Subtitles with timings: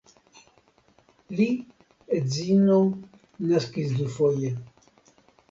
[1.39, 1.47] Li
[2.21, 2.79] edzino
[3.53, 4.53] naskis dufoje.